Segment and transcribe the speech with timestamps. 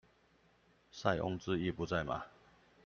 [0.89, 2.23] 塞翁之意不在馬